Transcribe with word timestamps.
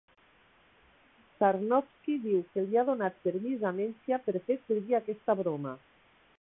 Sarnowski 1.41 2.15
diu 2.25 2.41
que 2.55 2.65
li 2.71 2.81
ha 2.81 2.87
donat 2.89 3.21
permís 3.29 3.69
a 3.71 3.75
Mencia 3.83 4.21
per 4.27 4.37
fer 4.49 4.59
servir 4.67 5.01
aquesta 5.03 5.41
broma. 5.45 5.79